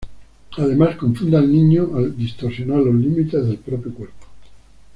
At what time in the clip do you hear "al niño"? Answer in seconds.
1.37-1.91